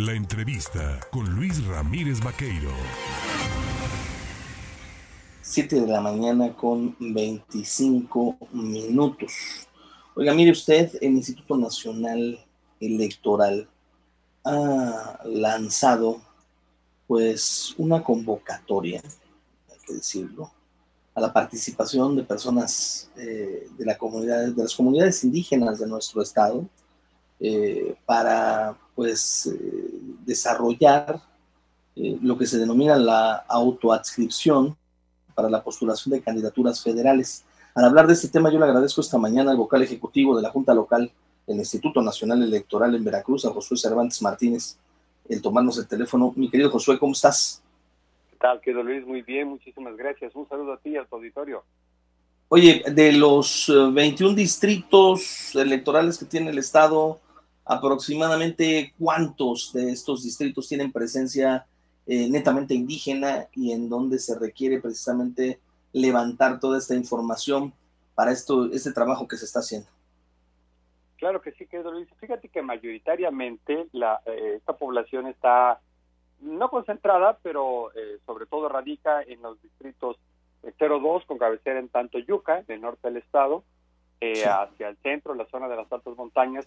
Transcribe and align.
La 0.00 0.14
entrevista 0.14 0.98
con 1.10 1.28
Luis 1.34 1.62
Ramírez 1.66 2.24
Vaqueiro. 2.24 2.70
7 5.42 5.82
de 5.82 5.86
la 5.86 6.00
mañana 6.00 6.56
con 6.56 6.96
25 6.98 8.38
minutos. 8.52 9.68
Oiga, 10.14 10.32
mire 10.32 10.52
usted, 10.52 10.90
el 11.02 11.16
Instituto 11.16 11.54
Nacional 11.58 12.42
Electoral 12.80 13.68
ha 14.46 15.20
lanzado 15.26 16.22
pues 17.06 17.74
una 17.76 18.02
convocatoria, 18.02 19.02
hay 19.70 19.78
que 19.86 19.92
decirlo, 19.92 20.50
a 21.14 21.20
la 21.20 21.30
participación 21.30 22.16
de 22.16 22.22
personas 22.22 23.10
eh, 23.18 23.68
de, 23.76 23.84
la 23.84 23.98
comunidad, 23.98 24.48
de 24.48 24.62
las 24.62 24.74
comunidades 24.74 25.22
indígenas 25.24 25.78
de 25.78 25.86
nuestro 25.86 26.22
estado 26.22 26.66
eh, 27.40 27.96
para 28.04 28.76
pues 28.94 29.46
eh, 29.46 29.90
desarrollar 30.24 31.20
lo 31.96 32.38
que 32.38 32.46
se 32.46 32.56
denomina 32.56 32.96
la 32.96 33.44
autoadscripción 33.48 34.76
para 35.34 35.50
la 35.50 35.62
postulación 35.62 36.12
de 36.12 36.22
candidaturas 36.22 36.82
federales. 36.82 37.44
Al 37.74 37.84
hablar 37.84 38.06
de 38.06 38.14
este 38.14 38.28
tema, 38.28 38.50
yo 38.50 38.58
le 38.58 38.64
agradezco 38.64 39.00
esta 39.00 39.18
mañana 39.18 39.50
al 39.50 39.56
vocal 39.56 39.82
ejecutivo 39.82 40.36
de 40.36 40.42
la 40.42 40.50
Junta 40.50 40.74
Local 40.74 41.10
del 41.46 41.58
Instituto 41.58 42.02
Nacional 42.02 42.42
Electoral 42.42 42.94
en 42.94 43.04
Veracruz, 43.04 43.44
a 43.44 43.50
Josué 43.50 43.76
Cervantes 43.76 44.22
Martínez, 44.22 44.76
el 45.28 45.40
tomarnos 45.42 45.78
el 45.78 45.86
teléfono. 45.86 46.32
Mi 46.36 46.50
querido 46.50 46.70
Josué, 46.70 46.98
¿cómo 46.98 47.12
estás? 47.12 47.62
¿Qué 48.30 48.36
tal, 48.36 48.60
querido 48.60 48.82
Luis? 48.82 49.06
Muy 49.06 49.22
bien, 49.22 49.48
muchísimas 49.48 49.96
gracias. 49.96 50.34
Un 50.34 50.48
saludo 50.48 50.72
a 50.72 50.76
ti 50.78 50.90
y 50.90 50.96
a 50.96 51.04
tu 51.04 51.16
auditorio. 51.16 51.62
Oye, 52.48 52.82
de 52.90 53.12
los 53.12 53.72
21 53.92 54.32
eh, 54.32 54.34
distritos 54.34 55.54
electorales 55.54 56.18
que 56.18 56.24
tiene 56.24 56.50
el 56.50 56.58
Estado, 56.58 57.20
aproximadamente 57.70 58.92
cuántos 58.98 59.72
de 59.72 59.92
estos 59.92 60.24
distritos 60.24 60.68
tienen 60.68 60.90
presencia 60.90 61.66
eh, 62.04 62.28
netamente 62.28 62.74
indígena 62.74 63.46
y 63.54 63.70
en 63.70 63.88
donde 63.88 64.18
se 64.18 64.36
requiere 64.36 64.80
precisamente 64.80 65.60
levantar 65.92 66.58
toda 66.58 66.78
esta 66.78 66.96
información 66.96 67.72
para 68.16 68.32
esto, 68.32 68.66
este 68.72 68.92
trabajo 68.92 69.28
que 69.28 69.36
se 69.36 69.44
está 69.44 69.60
haciendo. 69.60 69.88
Claro 71.18 71.40
que 71.40 71.52
sí, 71.52 71.64
querido 71.66 71.92
Luis. 71.92 72.08
Fíjate 72.18 72.48
que 72.48 72.60
mayoritariamente 72.60 73.86
la, 73.92 74.20
eh, 74.26 74.54
esta 74.56 74.72
población 74.72 75.28
está 75.28 75.80
no 76.40 76.70
concentrada, 76.70 77.38
pero 77.40 77.92
eh, 77.94 78.18
sobre 78.26 78.46
todo 78.46 78.68
radica 78.68 79.22
en 79.22 79.42
los 79.42 79.62
distritos 79.62 80.16
02 80.76 81.24
con 81.24 81.38
cabecera 81.38 81.78
en 81.78 81.88
Tanto 81.88 82.18
Yuca, 82.18 82.62
del 82.62 82.80
norte 82.80 83.06
del 83.06 83.18
estado, 83.18 83.62
eh, 84.20 84.44
hacia 84.44 84.88
el 84.88 84.96
centro, 84.98 85.34
la 85.34 85.46
zona 85.46 85.68
de 85.68 85.76
las 85.76 85.90
altas 85.92 86.16
montañas, 86.16 86.66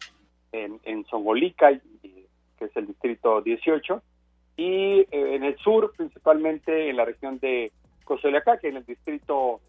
en, 0.53 0.79
en 0.83 1.05
Songolica, 1.07 1.71
que 2.01 2.65
es 2.65 2.77
el 2.77 2.87
distrito 2.87 3.41
18, 3.41 4.01
y 4.55 5.05
en 5.11 5.43
el 5.43 5.57
sur, 5.57 5.93
principalmente 5.97 6.89
en 6.89 6.95
la 6.95 7.05
región 7.05 7.39
de 7.39 7.71
Cozoleacá, 8.05 8.59
que 8.59 8.69
es 8.69 8.75
el 8.75 8.85
distrito 8.85 9.59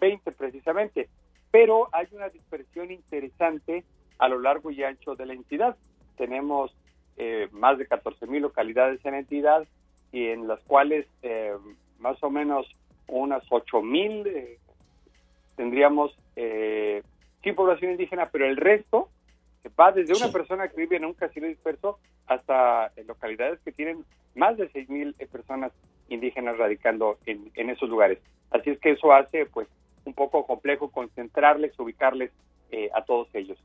20 0.00 0.32
precisamente. 0.32 1.08
Pero 1.50 1.88
hay 1.92 2.06
una 2.12 2.28
dispersión 2.28 2.90
interesante 2.90 3.84
a 4.18 4.28
lo 4.28 4.40
largo 4.40 4.70
y 4.70 4.82
ancho 4.82 5.14
de 5.14 5.26
la 5.26 5.34
entidad. 5.34 5.76
Tenemos 6.16 6.74
eh, 7.16 7.48
más 7.52 7.78
de 7.78 7.86
14 7.86 8.26
mil 8.26 8.42
localidades 8.42 9.04
en 9.04 9.12
la 9.12 9.18
entidad 9.18 9.66
y 10.12 10.26
en 10.26 10.48
las 10.48 10.60
cuales 10.60 11.06
eh, 11.22 11.52
más 11.98 12.22
o 12.22 12.30
menos 12.30 12.66
unas 13.06 13.42
8 13.50 13.82
mil 13.82 14.26
eh, 14.26 14.58
tendríamos 15.56 16.16
sin 17.44 17.54
población 17.54 17.92
indígena, 17.92 18.30
pero 18.30 18.46
el 18.46 18.56
resto 18.56 19.10
va 19.78 19.92
desde 19.92 20.14
una 20.14 20.32
persona 20.32 20.68
que 20.68 20.76
vive 20.76 20.96
en 20.96 21.04
un 21.04 21.14
casino 21.14 21.46
disperso 21.46 21.98
hasta 22.26 22.92
localidades 23.06 23.60
que 23.64 23.72
tienen 23.72 24.04
más 24.34 24.56
de 24.56 24.68
6 24.70 24.88
mil 24.88 25.14
personas 25.30 25.72
indígenas 26.08 26.58
radicando 26.58 27.18
en, 27.26 27.50
en 27.54 27.70
esos 27.70 27.88
lugares. 27.88 28.18
Así 28.50 28.70
es 28.70 28.78
que 28.80 28.92
eso 28.92 29.12
hace 29.12 29.46
pues 29.46 29.68
un 30.04 30.14
poco 30.14 30.46
complejo 30.46 30.90
concentrarles, 30.90 31.78
ubicarles 31.78 32.30
a 32.94 33.04
todos 33.04 33.28
ellos. 33.34 33.58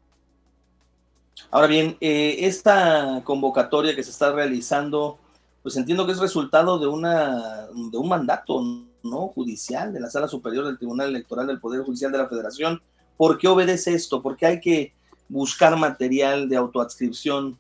Ahora 1.52 1.68
bien, 1.68 1.98
eh, 2.02 2.38
esta 2.40 3.22
convocatoria 3.24 3.96
que 3.96 4.04
se 4.04 4.12
está 4.12 4.34
realizando, 4.34 5.18
pues 5.64 5.78
entiendo 5.78 6.06
que 6.06 6.12
es 6.12 6.20
resultado 6.20 6.80
de, 6.80 6.88
una, 6.88 7.68
de 7.68 7.98
un 7.98 8.10
mandato 8.10 8.62
no 9.04 9.28
judicial 9.30 9.94
de 9.94 10.00
la 10.00 10.10
Sala 10.10 10.28
Superior 10.28 10.66
del 10.66 10.78
Tribunal 10.78 11.10
Electoral 11.10 11.48
del 11.48 11.60
Poder 11.60 11.84
Judicial 11.84 12.12
de 12.12 12.18
la 12.18 12.28
Federación. 12.28 12.82
¿Por 13.16 13.38
qué 13.38 13.48
obedece 13.48 13.94
esto? 13.94 14.22
¿Por 14.22 14.36
qué 14.36 14.46
hay 14.46 14.60
que 14.60 14.94
buscar 15.30 15.78
material 15.78 16.50
de 16.50 16.58
autoadscripción? 16.58 17.58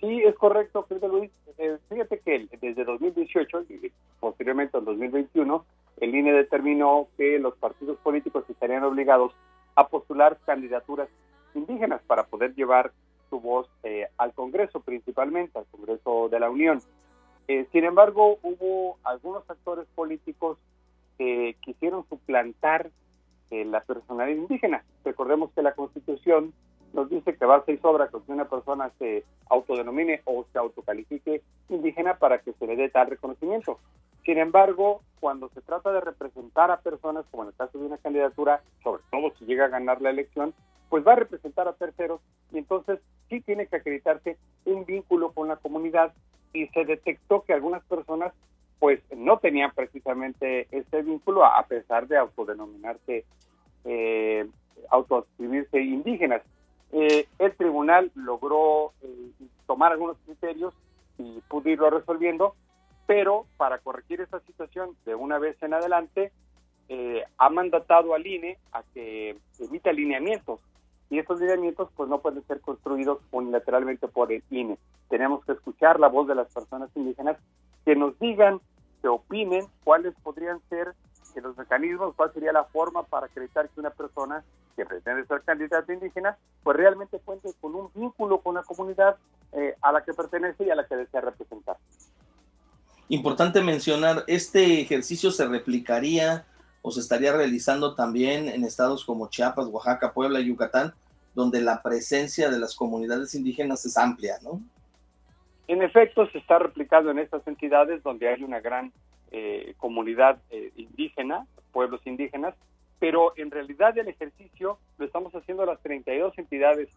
Sí, 0.00 0.22
es 0.22 0.34
correcto, 0.36 0.84
querido 0.86 1.08
Luis. 1.08 1.30
Eh, 1.58 1.78
fíjate 1.88 2.18
que 2.20 2.48
desde 2.60 2.84
2018 2.84 3.62
y 3.68 3.92
posteriormente 4.20 4.76
en 4.76 4.84
2021, 4.84 5.64
el 6.00 6.14
INE 6.14 6.32
determinó 6.32 7.08
que 7.16 7.38
los 7.38 7.54
partidos 7.56 7.96
políticos 7.98 8.44
estarían 8.48 8.82
obligados 8.82 9.32
a 9.76 9.88
postular 9.88 10.38
candidaturas 10.44 11.08
indígenas 11.54 12.00
para 12.06 12.24
poder 12.24 12.54
llevar 12.54 12.92
su 13.30 13.40
voz 13.40 13.68
eh, 13.82 14.08
al 14.18 14.32
Congreso, 14.32 14.80
principalmente 14.80 15.58
al 15.58 15.66
Congreso 15.66 16.28
de 16.28 16.40
la 16.40 16.50
Unión. 16.50 16.80
Eh, 17.48 17.66
sin 17.72 17.84
embargo, 17.84 18.38
hubo 18.42 18.98
algunos 19.04 19.48
actores 19.48 19.86
políticos 19.94 20.58
que 21.18 21.56
quisieron 21.60 22.04
suplantar 22.08 22.90
eh, 23.54 23.64
la 23.64 23.80
personalidad 23.82 24.36
indígena. 24.36 24.84
Recordemos 25.04 25.50
que 25.52 25.62
la 25.62 25.74
Constitución 25.74 26.52
nos 26.92 27.08
dice 27.08 27.36
que 27.36 27.44
basta 27.44 27.70
y 27.70 27.78
sobra 27.78 28.08
que 28.08 28.16
una 28.28 28.48
persona 28.48 28.90
se 28.98 29.24
autodenomine 29.48 30.22
o 30.24 30.44
se 30.52 30.58
autocalifique 30.58 31.42
indígena 31.68 32.18
para 32.18 32.38
que 32.38 32.52
se 32.54 32.66
le 32.66 32.74
dé 32.74 32.88
tal 32.88 33.08
reconocimiento. 33.08 33.78
Sin 34.24 34.38
embargo, 34.38 35.02
cuando 35.20 35.48
se 35.50 35.60
trata 35.60 35.92
de 35.92 36.00
representar 36.00 36.70
a 36.70 36.80
personas, 36.80 37.26
como 37.30 37.44
en 37.44 37.50
el 37.50 37.54
caso 37.54 37.78
de 37.78 37.86
una 37.86 37.98
candidatura, 37.98 38.62
sobre 38.82 39.02
todo 39.12 39.32
si 39.38 39.44
llega 39.44 39.66
a 39.66 39.68
ganar 39.68 40.00
la 40.00 40.10
elección, 40.10 40.52
pues 40.88 41.06
va 41.06 41.12
a 41.12 41.16
representar 41.16 41.68
a 41.68 41.74
terceros 41.74 42.20
y 42.52 42.58
entonces 42.58 42.98
sí 43.28 43.40
tiene 43.40 43.66
que 43.66 43.76
acreditarse 43.76 44.36
un 44.64 44.84
vínculo 44.84 45.32
con 45.32 45.48
la 45.48 45.56
comunidad 45.56 46.12
y 46.52 46.66
se 46.68 46.84
detectó 46.84 47.42
que 47.42 47.52
algunas 47.52 47.84
personas 47.84 48.32
pues 48.78 49.00
no 49.16 49.38
tenían 49.38 49.72
precisamente 49.74 50.68
ese 50.70 51.02
vínculo 51.02 51.44
a 51.44 51.62
pesar 51.66 52.06
de 52.06 52.18
autodenominarse, 52.18 53.24
eh, 53.84 54.46
indígenas. 56.04 56.42
Eh, 56.92 57.26
el 57.38 57.56
tribunal 57.56 58.10
logró 58.14 58.92
eh, 59.02 59.30
tomar 59.66 59.92
algunos 59.92 60.16
criterios 60.24 60.74
y 61.18 61.40
pudo 61.48 61.68
irlo 61.68 61.90
resolviendo, 61.90 62.54
pero 63.06 63.46
para 63.56 63.78
corregir 63.78 64.20
esa 64.20 64.40
situación 64.40 64.90
de 65.04 65.14
una 65.14 65.38
vez 65.38 65.60
en 65.62 65.74
adelante, 65.74 66.32
eh, 66.88 67.24
ha 67.38 67.48
mandatado 67.48 68.14
al 68.14 68.26
INE 68.26 68.58
a 68.72 68.82
que 68.92 69.36
emita 69.58 69.90
alineamientos 69.90 70.60
y 71.10 71.18
estos 71.18 71.40
lineamientos 71.40 71.88
pues 71.96 72.08
no 72.08 72.20
pueden 72.20 72.46
ser 72.46 72.60
construidos 72.60 73.20
unilateralmente 73.30 74.06
por 74.08 74.32
el 74.32 74.42
INE. 74.50 74.78
Tenemos 75.08 75.44
que 75.44 75.52
escuchar 75.52 75.98
la 75.98 76.08
voz 76.08 76.28
de 76.28 76.34
las 76.34 76.52
personas 76.52 76.90
indígenas 76.94 77.38
que 77.84 77.96
nos 77.96 78.18
digan, 78.18 78.60
que 79.00 79.08
opinen 79.08 79.66
cuáles 79.82 80.14
podrían 80.22 80.60
ser 80.68 80.94
los 81.40 81.56
mecanismos, 81.56 82.14
cuál 82.14 82.32
sería 82.32 82.52
la 82.52 82.64
forma 82.64 83.02
para 83.04 83.26
acreditar 83.26 83.68
que 83.68 83.80
una 83.80 83.90
persona 83.90 84.44
que 84.76 84.84
pretende 84.84 85.26
ser 85.26 85.42
candidata 85.42 85.92
indígena, 85.92 86.36
pues 86.62 86.76
realmente 86.76 87.18
cuente 87.24 87.50
con 87.60 87.74
un 87.74 87.90
vínculo 87.94 88.40
con 88.40 88.54
la 88.54 88.62
comunidad 88.62 89.16
eh, 89.52 89.74
a 89.82 89.92
la 89.92 90.02
que 90.02 90.12
pertenece 90.12 90.64
y 90.64 90.70
a 90.70 90.74
la 90.74 90.86
que 90.86 90.96
desea 90.96 91.20
representar. 91.20 91.76
Importante 93.08 93.62
mencionar, 93.62 94.24
este 94.26 94.80
ejercicio 94.80 95.30
se 95.30 95.46
replicaría 95.46 96.46
o 96.82 96.90
se 96.90 97.00
estaría 97.00 97.32
realizando 97.32 97.94
también 97.94 98.48
en 98.48 98.64
estados 98.64 99.04
como 99.04 99.28
Chiapas, 99.28 99.66
Oaxaca, 99.66 100.12
Puebla 100.12 100.40
y 100.40 100.46
Yucatán, 100.46 100.94
donde 101.34 101.60
la 101.60 101.82
presencia 101.82 102.50
de 102.50 102.58
las 102.58 102.74
comunidades 102.74 103.34
indígenas 103.34 103.84
es 103.84 103.96
amplia, 103.96 104.36
¿no? 104.42 104.60
En 105.66 105.82
efecto, 105.82 106.26
se 106.30 106.38
está 106.38 106.58
replicando 106.58 107.10
en 107.10 107.18
estas 107.18 107.46
entidades 107.46 108.02
donde 108.02 108.28
hay 108.28 108.42
una 108.42 108.60
gran 108.60 108.92
eh, 109.30 109.74
comunidad 109.78 110.40
eh, 110.50 110.72
indígena, 110.76 111.46
pueblos 111.72 112.00
indígenas, 112.06 112.54
pero 112.98 113.32
en 113.36 113.50
realidad 113.50 113.96
el 113.98 114.08
ejercicio 114.08 114.78
lo 114.98 115.06
estamos 115.06 115.34
haciendo 115.34 115.66
las 115.66 115.80
32 115.82 116.38
entidades 116.38 116.88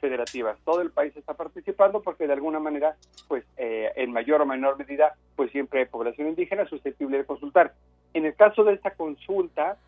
federativas. 0.00 0.58
Todo 0.64 0.82
el 0.82 0.90
país 0.90 1.16
está 1.16 1.34
participando 1.34 2.02
porque 2.02 2.26
de 2.26 2.34
alguna 2.34 2.60
manera, 2.60 2.96
pues 3.28 3.44
eh, 3.56 3.90
en 3.96 4.12
mayor 4.12 4.42
o 4.42 4.46
menor 4.46 4.78
medida, 4.78 5.14
pues 5.36 5.50
siempre 5.52 5.80
hay 5.80 5.86
población 5.86 6.28
indígena 6.28 6.66
susceptible 6.66 7.18
de 7.18 7.24
consultar. 7.24 7.72
En 8.12 8.26
el 8.26 8.34
caso 8.34 8.64
de 8.64 8.74
esta 8.74 8.90
consulta, 8.90 9.78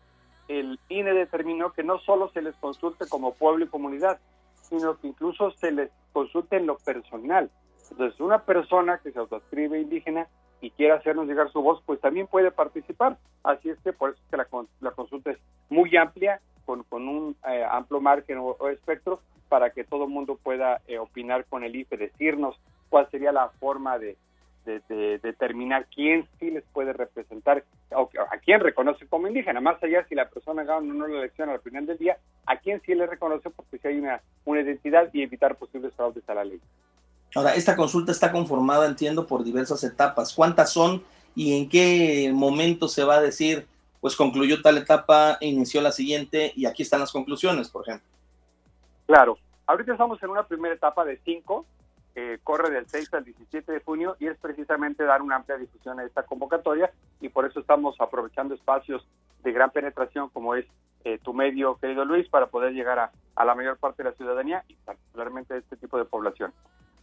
el 0.47 0.79
INE 0.89 1.13
determinó 1.13 1.73
que 1.73 1.83
no 1.83 1.99
solo 1.99 2.29
se 2.31 2.41
les 2.41 2.55
consulte 2.55 3.07
como 3.07 3.35
pueblo 3.35 3.65
y 3.65 3.67
comunidad, 3.67 4.19
sino 4.61 4.99
que 4.99 5.07
incluso 5.07 5.51
se 5.51 5.71
les 5.71 5.91
consulte 6.13 6.57
en 6.57 6.65
lo 6.65 6.77
personal. 6.77 7.51
Entonces, 7.91 8.19
una 8.19 8.43
persona 8.43 8.99
que 9.03 9.11
se 9.11 9.19
autoescribe 9.19 9.79
indígena 9.79 10.27
y 10.61 10.71
quiera 10.71 10.95
hacernos 10.95 11.27
llegar 11.27 11.51
su 11.51 11.61
voz, 11.61 11.81
pues 11.85 11.99
también 12.01 12.27
puede 12.27 12.51
participar. 12.51 13.17
Así 13.43 13.69
es 13.69 13.79
que 13.79 13.93
por 13.93 14.11
eso 14.11 14.19
es 14.23 14.29
que 14.29 14.37
la, 14.81 14.91
consulta 14.91 15.31
es 15.31 15.37
muy 15.69 15.95
amplia, 15.95 16.41
con, 16.65 16.83
un 16.91 17.35
eh, 17.47 17.65
amplio 17.69 18.01
margen 18.01 18.39
o, 18.39 18.69
espectro, 18.69 19.21
para 19.49 19.69
que 19.69 19.83
todo 19.83 20.05
el 20.05 20.09
mundo 20.09 20.37
pueda 20.41 20.81
eh, 20.87 20.97
opinar 20.99 21.45
con 21.45 21.63
el 21.63 21.75
IFE, 21.75 21.97
decirnos 21.97 22.59
cuál 22.89 23.09
sería 23.09 23.31
la 23.31 23.49
forma 23.59 23.97
de, 23.97 24.17
determinar 25.23 25.85
quién 25.95 26.27
sí 26.37 26.51
les 26.51 26.65
puede 26.73 26.91
representar, 26.91 27.63
o 27.91 28.09
a 28.29 28.37
quién 28.39 28.59
reconoce 28.59 29.07
como 29.07 29.29
indígena, 29.29 29.61
más 29.61 29.81
allá 29.81 30.05
si 30.09 30.15
la 30.15 30.27
persona 30.27 30.65
gana 30.65 30.79
o 30.79 30.93
no 30.93 31.07
la 31.07 31.19
elección 31.19 31.49
al 31.49 31.61
final 31.61 31.85
del 31.85 31.97
día, 31.97 32.17
a 32.45 32.57
quién 32.57 32.81
sí 32.81 32.93
le 32.93 33.07
reconoce 33.07 33.49
porque 33.49 33.77
si 33.77 33.87
hay 33.87 33.97
una, 33.97 34.21
una 34.43 34.59
identidad 34.59 35.09
y 35.13 35.23
evitar 35.23 35.55
posibles 35.55 35.93
fraudes 35.93 36.27
a 36.27 36.33
la 36.33 36.43
ley. 36.43 36.59
Ahora, 37.35 37.55
esta 37.55 37.75
consulta 37.75 38.11
está 38.11 38.31
conformada, 38.31 38.85
entiendo, 38.85 39.27
por 39.27 39.43
diversas 39.43 39.83
etapas. 39.83 40.33
¿Cuántas 40.33 40.71
son 40.71 41.03
y 41.35 41.57
en 41.57 41.69
qué 41.69 42.31
momento 42.33 42.87
se 42.87 43.03
va 43.03 43.15
a 43.15 43.21
decir, 43.21 43.67
pues 44.01 44.15
concluyó 44.15 44.61
tal 44.61 44.77
etapa, 44.77 45.37
inició 45.41 45.81
la 45.81 45.91
siguiente 45.91 46.51
y 46.55 46.65
aquí 46.65 46.83
están 46.83 46.99
las 46.99 47.11
conclusiones, 47.11 47.69
por 47.69 47.87
ejemplo? 47.87 48.07
Claro, 49.05 49.37
ahorita 49.67 49.91
estamos 49.91 50.21
en 50.23 50.29
una 50.29 50.47
primera 50.47 50.73
etapa 50.73 51.05
de 51.05 51.19
cinco, 51.23 51.65
que 52.15 52.39
corre 52.43 52.71
del 52.71 52.87
6 52.87 53.13
al 53.13 53.25
17 53.25 53.71
de 53.71 53.79
junio 53.81 54.15
y 54.19 54.25
es 54.25 54.37
precisamente 54.39 55.03
dar 55.03 55.21
una 55.21 55.35
amplia 55.35 55.57
difusión 55.57 55.99
a 55.99 56.03
esta 56.03 56.23
convocatoria 56.23 56.91
y 57.21 57.29
por 57.29 57.45
eso 57.45 57.59
estamos 57.59 57.95
aprovechando 57.99 58.55
espacios 58.55 59.07
de 59.43 59.51
gran 59.51 59.69
penetración 59.69 60.29
como 60.29 60.55
es 60.55 60.65
eh, 61.03 61.19
tu 61.19 61.33
medio, 61.33 61.77
querido 61.77 62.03
Luis, 62.03 62.27
para 62.27 62.47
poder 62.47 62.73
llegar 62.73 62.97
a, 62.97 63.11
a 63.35 63.45
la 63.45 63.53
mayor 63.53 63.77
parte 63.77 64.01
de 64.01 64.09
la 64.09 64.15
ciudadanía 64.15 64.63
y 64.67 64.73
particularmente 64.73 65.53
a 65.53 65.57
este 65.57 65.77
tipo 65.77 65.99
de 65.99 66.05
población. 66.05 66.51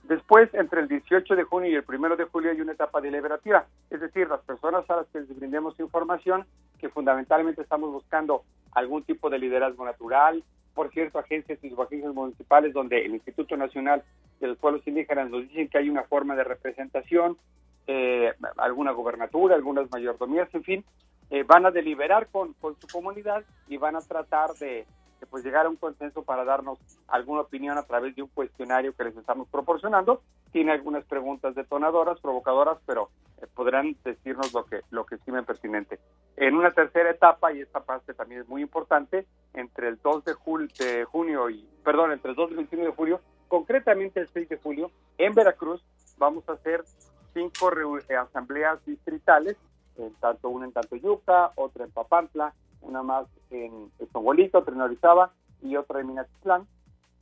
Después, 0.09 0.53
entre 0.53 0.81
el 0.81 0.89
18 0.89 1.35
de 1.35 1.45
junio 1.45 1.71
y 1.71 1.75
el 1.77 1.85
1 1.89 2.17
de 2.17 2.25
julio 2.25 2.51
hay 2.51 2.61
una 2.61 2.73
etapa 2.73 3.01
deliberativa, 3.01 3.67
es 3.89 4.01
decir, 4.01 4.29
las 4.29 4.41
personas 4.43 4.89
a 4.91 4.97
las 4.97 5.07
que 5.09 5.21
les 5.21 5.35
brindemos 5.35 5.81
información, 5.81 6.45
que 6.79 6.91
fundamentalmente 6.91 7.63
estamos 7.63 7.91
buscando 7.91 8.43
algún 8.73 9.03
tipo 9.05 9.31
de 9.31 9.39
liderazgo 9.39 9.85
natural, 9.85 10.45
por 10.75 10.91
cierto, 10.91 11.19
agencias 11.19 11.59
y 11.63 11.71
subagencias 11.71 12.13
municipales 12.13 12.75
donde 12.75 13.03
el 13.05 13.15
Instituto 13.15 13.57
Nacional 13.57 14.03
de 14.41 14.49
los 14.49 14.59
Pueblos 14.59 14.87
Indígenas 14.87 15.31
nos 15.31 15.49
dicen 15.49 15.69
que 15.69 15.79
hay 15.79 15.89
una 15.89 16.03
forma 16.03 16.35
de 16.35 16.45
representación, 16.45 17.39
eh, 17.87 18.33
alguna 18.59 18.91
gobernatura, 18.91 19.55
algunas 19.55 19.91
mayordomías, 19.91 20.55
en 20.55 20.65
fin, 20.65 20.85
eh, 21.31 21.45
van 21.45 21.65
a 21.65 21.71
deliberar 21.71 22.27
con, 22.29 22.53
con 22.55 22.79
su 22.79 22.89
comunidad 22.89 23.43
y 23.69 23.79
van 23.79 23.97
a 23.97 24.01
tratar 24.01 24.51
de, 24.55 24.85
pues 25.27 25.45
llegar 25.45 25.67
a 25.67 25.69
un 25.69 25.77
consenso 25.77 26.23
para 26.23 26.45
darnos 26.45 26.79
alguna 27.09 27.43
opinión 27.43 27.79
a 27.79 27.85
través 27.85 28.15
de 28.17 28.23
un 28.23 28.29
cuestionario 28.29 28.95
que 28.95 29.05
les 29.05 29.17
estamos 29.17 29.49
proporcionando. 29.49 30.23
Tiene 30.53 30.73
algunas 30.73 31.05
preguntas 31.05 31.55
detonadoras, 31.55 32.21
provocadoras, 32.21 32.79
pero 32.87 33.11
eh, 33.43 33.47
podrán 33.55 33.97
decirnos 34.05 34.53
lo 34.53 34.65
que 34.65 34.81
lo 34.91 35.05
que 35.05 35.17
estimen 35.17 35.45
pertinente. 35.45 35.99
En 36.37 36.55
una 36.55 36.73
tercera 36.73 37.11
etapa, 37.11 37.53
y 37.53 37.61
esta 37.61 37.81
parte 37.81 38.15
también 38.15 38.43
es 38.43 38.49
muy 38.49 38.63
importante, 38.63 39.27
entre 39.53 39.89
el 39.89 39.99
2 40.03 40.25
de, 40.25 40.35
de 40.79 41.05
junio 41.05 41.51
y, 41.51 41.69
perdón, 41.85 42.13
entre 42.13 42.31
el 42.31 42.37
2 42.37 42.51
y 42.51 42.53
el 42.53 42.57
21 42.59 42.85
de 42.87 42.93
julio, 42.93 43.21
concretamente 43.49 44.21
el 44.21 44.29
6 44.29 44.49
de 44.49 44.57
julio, 44.57 44.91
en 45.19 45.35
Veracruz, 45.35 45.85
vamos 46.19 46.49
a 46.49 46.53
hacer 46.53 46.85
cinco 47.33 47.71
eh, 48.09 48.17
asambleas 48.17 48.85
distritales, 48.85 49.57
en 49.97 50.13
tanto 50.15 50.49
una 50.49 50.67
en 50.67 50.73
Tantoyuca, 50.73 51.53
otra 51.57 51.85
en 51.85 51.91
Papantla, 51.91 52.55
una 52.85 53.03
más 53.03 53.27
en 53.51 53.91
Estonguelito, 53.99 54.59
otra 54.59 54.75
en 54.75 54.81
Orizaba 54.81 55.33
y 55.63 55.77
otra 55.77 56.01
en 56.01 56.09
Minatitlán, 56.09 56.67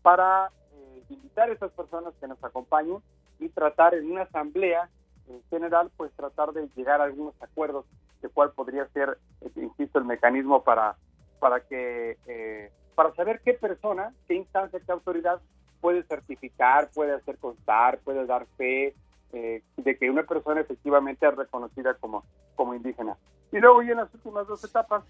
para 0.03 0.51
eh, 0.73 1.03
invitar 1.09 1.49
a 1.49 1.53
esas 1.53 1.73
personas 1.73 2.15
que 2.21 2.27
nos 2.27 2.43
acompañen 2.43 2.99
y 3.39 3.49
tratar 3.49 3.95
en 3.95 4.11
una 4.11 4.23
asamblea 4.23 4.89
en 5.29 5.43
general, 5.51 5.91
pues 5.97 6.13
tratar 6.13 6.53
de 6.53 6.69
llegar 6.77 7.01
a 7.01 7.05
algunos 7.05 7.35
acuerdos 7.41 7.85
de 8.21 8.29
cuál 8.29 8.51
podría 8.53 8.87
ser, 8.89 9.19
eh, 9.41 9.51
insisto, 9.57 9.99
el 9.99 10.05
mecanismo 10.05 10.63
para, 10.63 10.97
para 11.39 11.61
que, 11.61 12.19
eh, 12.27 12.71
para 12.95 13.15
saber 13.15 13.41
qué 13.45 13.55
persona, 13.55 14.13
qué 14.27 14.35
instancia, 14.35 14.81
qué 14.85 14.93
autoridad 14.93 15.41
puede 15.81 16.03
certificar, 16.05 16.91
puede 16.95 17.15
hacer 17.15 17.39
constar, 17.39 17.99
puede 18.01 18.27
dar 18.27 18.47
fe 18.57 18.95
de 19.33 19.97
que 19.97 20.11
una 20.11 20.25
persona 20.25 20.61
efectivamente 20.61 21.27
es 21.27 21.35
reconocida 21.35 21.95
como, 21.95 22.23
como 22.55 22.75
indígena. 22.75 23.17
Y 23.51 23.61
luego, 23.61 23.83
y 23.83 23.91
en 23.91 23.97
las 23.97 24.13
últimas 24.15 24.47
dos 24.47 24.63
etapas, 24.63 25.05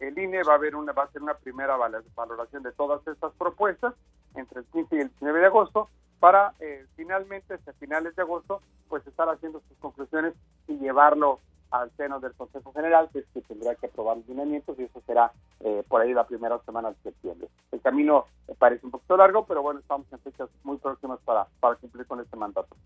el, 0.00 0.18
INE 0.18 0.42
va 0.42 0.54
a, 0.54 0.58
ver 0.58 0.76
una, 0.76 0.92
va 0.92 1.02
a 1.02 1.06
hacer 1.06 1.22
una 1.22 1.34
primera 1.34 1.76
valoración 1.76 2.62
de 2.62 2.72
todas 2.72 3.06
estas 3.06 3.32
propuestas 3.34 3.94
entre 4.34 4.60
el 4.60 4.66
15 4.66 4.96
y 4.96 5.00
el 5.00 5.08
19 5.08 5.40
de 5.40 5.46
agosto 5.46 5.88
para 6.20 6.54
eh, 6.60 6.86
finalmente, 6.96 7.54
hasta 7.54 7.72
finales 7.74 8.16
de 8.16 8.22
agosto, 8.22 8.62
pues 8.88 9.06
estar 9.06 9.28
haciendo 9.28 9.60
sus 9.68 9.76
conclusiones 9.78 10.34
y 10.68 10.78
llevarlo 10.78 11.40
al 11.70 11.90
seno 11.96 12.20
del 12.20 12.32
Consejo 12.34 12.72
General, 12.72 13.08
que, 13.12 13.18
es 13.18 13.24
que 13.34 13.40
tendrá 13.42 13.74
que 13.74 13.86
aprobar 13.86 14.16
los 14.16 14.28
lineamientos 14.28 14.78
y 14.78 14.84
eso 14.84 15.02
será 15.06 15.32
eh, 15.60 15.82
por 15.88 16.00
ahí 16.00 16.14
la 16.14 16.26
primera 16.26 16.58
semana 16.64 16.90
de 16.90 16.96
septiembre. 17.02 17.48
El 17.72 17.80
camino 17.80 18.26
parece 18.58 18.86
un 18.86 18.92
poquito 18.92 19.16
largo, 19.16 19.44
pero 19.44 19.60
bueno, 19.62 19.80
estamos 19.80 20.06
en 20.12 20.20
fechas 20.20 20.48
muy 20.62 20.78
próximas 20.78 21.18
para, 21.24 21.46
para 21.60 21.74
cumplir 21.74 22.06
con 22.06 22.20
este 22.20 22.36
mandato. 22.36 22.76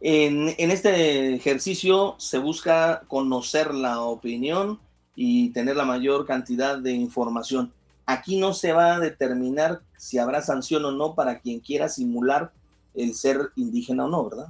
En, 0.00 0.48
en, 0.58 0.70
este 0.70 1.34
ejercicio 1.34 2.16
se 2.18 2.38
busca 2.38 3.02
conocer 3.08 3.72
la 3.72 4.02
opinión 4.02 4.80
y 5.16 5.50
tener 5.52 5.76
la 5.76 5.84
mayor 5.84 6.26
cantidad 6.26 6.78
de 6.78 6.92
información. 6.92 7.72
Aquí 8.04 8.38
no 8.38 8.52
se 8.52 8.72
va 8.72 8.94
a 8.94 9.00
determinar 9.00 9.80
si 9.96 10.18
habrá 10.18 10.42
sanción 10.42 10.84
o 10.84 10.92
no 10.92 11.14
para 11.14 11.40
quien 11.40 11.58
quiera 11.58 11.88
simular 11.88 12.52
el 12.94 13.14
ser 13.14 13.50
indígena 13.56 14.04
o 14.04 14.08
no, 14.08 14.28
¿verdad? 14.28 14.46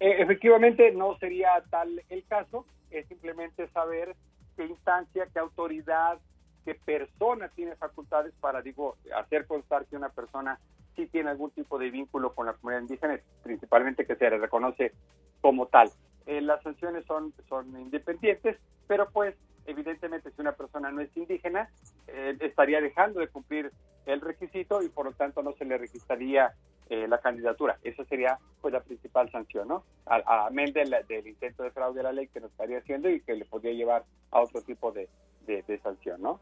Eh, 0.00 0.16
efectivamente, 0.18 0.90
no 0.92 1.16
sería 1.18 1.50
tal 1.70 2.02
el 2.08 2.24
caso, 2.24 2.64
es 2.90 3.06
simplemente 3.06 3.68
saber 3.68 4.16
qué 4.56 4.64
instancia, 4.64 5.28
qué 5.32 5.38
autoridad, 5.38 6.18
qué 6.64 6.74
persona 6.74 7.48
tiene 7.50 7.76
facultades 7.76 8.32
para, 8.40 8.62
digo, 8.62 8.96
hacer 9.16 9.46
constar 9.46 9.86
que 9.86 9.96
una 9.96 10.08
persona 10.08 10.58
sí 10.96 11.06
tiene 11.06 11.30
algún 11.30 11.50
tipo 11.50 11.78
de 11.78 11.90
vínculo 11.90 12.34
con 12.34 12.46
la 12.46 12.54
comunidad 12.54 12.82
indígena, 12.82 13.20
principalmente 13.42 14.06
que 14.06 14.16
se 14.16 14.30
le 14.30 14.38
reconoce 14.38 14.92
como 15.40 15.66
tal. 15.66 15.90
Eh, 16.26 16.40
las 16.40 16.62
sanciones 16.62 17.04
son, 17.06 17.32
son 17.48 17.78
independientes, 17.78 18.56
pero 18.86 19.08
pues 19.10 19.34
evidentemente 19.66 20.30
si 20.30 20.40
una 20.40 20.52
persona 20.52 20.90
no 20.90 21.00
es 21.00 21.14
indígena, 21.16 21.70
eh, 22.08 22.36
estaría 22.40 22.80
dejando 22.80 23.20
de 23.20 23.28
cumplir 23.28 23.72
el 24.06 24.20
requisito 24.20 24.82
y 24.82 24.88
por 24.88 25.06
lo 25.06 25.12
tanto 25.12 25.42
no 25.42 25.52
se 25.52 25.64
le 25.64 25.78
registraría 25.78 26.54
eh, 26.88 27.06
la 27.08 27.18
candidatura. 27.18 27.78
Esa 27.82 28.04
sería 28.04 28.38
pues 28.60 28.72
la 28.72 28.80
principal 28.80 29.30
sanción, 29.30 29.68
¿no? 29.68 29.84
Amén 30.06 30.72
del, 30.72 30.94
intento 31.26 31.62
de 31.62 31.70
fraude 31.70 32.00
a 32.00 32.04
la 32.04 32.12
ley 32.12 32.28
que 32.28 32.40
nos 32.40 32.50
estaría 32.50 32.78
haciendo 32.78 33.08
y 33.08 33.20
que 33.20 33.34
le 33.34 33.44
podría 33.44 33.72
llevar 33.72 34.04
a 34.30 34.40
otro 34.40 34.62
tipo 34.62 34.90
de, 34.90 35.08
de 35.46 35.80
sanción, 35.82 36.20
¿no? 36.20 36.40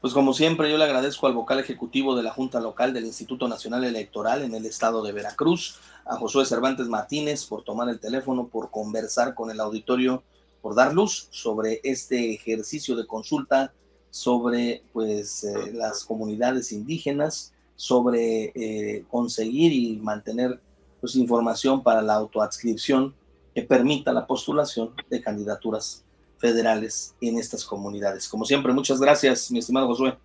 Pues 0.00 0.12
como 0.12 0.32
siempre, 0.34 0.70
yo 0.70 0.76
le 0.76 0.84
agradezco 0.84 1.26
al 1.26 1.32
vocal 1.32 1.58
ejecutivo 1.58 2.14
de 2.14 2.22
la 2.22 2.30
Junta 2.30 2.60
Local 2.60 2.92
del 2.92 3.06
Instituto 3.06 3.48
Nacional 3.48 3.84
Electoral 3.84 4.42
en 4.42 4.54
el 4.54 4.66
estado 4.66 5.02
de 5.02 5.12
Veracruz, 5.12 5.80
a 6.04 6.16
Josué 6.16 6.44
Cervantes 6.44 6.88
Martínez, 6.88 7.46
por 7.46 7.64
tomar 7.64 7.88
el 7.88 8.00
teléfono, 8.00 8.48
por 8.48 8.70
conversar 8.70 9.34
con 9.34 9.50
el 9.50 9.60
auditorio 9.60 10.22
por 10.64 10.74
dar 10.74 10.94
luz 10.94 11.28
sobre 11.30 11.80
este 11.84 12.32
ejercicio 12.32 12.96
de 12.96 13.06
consulta 13.06 13.74
sobre 14.08 14.82
pues 14.94 15.44
eh, 15.44 15.72
las 15.74 16.06
comunidades 16.06 16.72
indígenas, 16.72 17.52
sobre 17.76 18.44
eh, 18.54 19.04
conseguir 19.10 19.74
y 19.74 19.98
mantener 19.98 20.58
pues 21.02 21.16
información 21.16 21.82
para 21.82 22.00
la 22.00 22.14
autoadscripción 22.14 23.14
que 23.54 23.60
permita 23.60 24.14
la 24.14 24.26
postulación 24.26 24.94
de 25.10 25.20
candidaturas 25.20 26.02
federales 26.38 27.14
en 27.20 27.36
estas 27.36 27.62
comunidades. 27.66 28.26
Como 28.26 28.46
siempre, 28.46 28.72
muchas 28.72 28.98
gracias, 28.98 29.50
mi 29.50 29.58
estimado 29.58 29.86
Josué. 29.88 30.16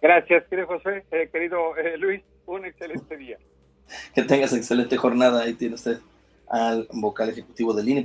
Gracias, 0.00 0.46
querido 0.48 0.68
José, 0.68 1.04
eh, 1.10 1.28
querido 1.30 1.58
Luis, 1.98 2.22
un 2.46 2.64
excelente 2.64 3.14
día. 3.18 3.36
que 4.14 4.22
tengas 4.22 4.54
excelente 4.54 4.96
jornada, 4.96 5.42
ahí 5.42 5.52
tiene 5.52 5.74
usted 5.74 5.98
al 6.48 6.88
vocal 6.92 7.28
ejecutivo 7.28 7.74
del 7.74 7.88
INE. 7.88 8.02